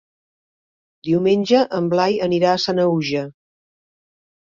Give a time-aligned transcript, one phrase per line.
[1.09, 3.27] Diumenge en Blai anirà a Sanaüja.